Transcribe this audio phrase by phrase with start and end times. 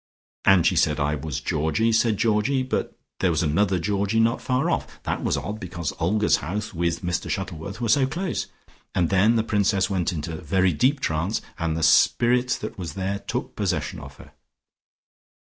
[0.45, 4.41] "And she said I was Georgie," said Georgie, "but that there was another Georgie not
[4.41, 4.99] far off.
[5.03, 8.47] That was odd, because Olga's house, with Mr Shuttleworth, were so close.
[8.95, 13.19] And then the Princess went into very deep trance, and the spirit that was there
[13.19, 14.31] took possession of her."